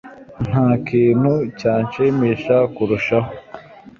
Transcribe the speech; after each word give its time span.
Nta 0.49 0.67
kintu 0.87 1.33
cyanshimisha 1.59 2.55
kurushaho 2.75 3.29